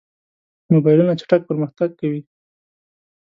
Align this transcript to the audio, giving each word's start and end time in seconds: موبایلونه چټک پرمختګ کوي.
موبایلونه 0.73 1.13
چټک 1.19 1.41
پرمختګ 1.49 1.89
کوي. 1.99 2.21